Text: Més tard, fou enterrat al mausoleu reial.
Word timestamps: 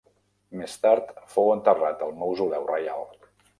Més 0.61 0.77
tard, 0.85 1.11
fou 1.35 1.53
enterrat 1.57 2.03
al 2.07 2.17
mausoleu 2.25 2.69
reial. 2.75 3.09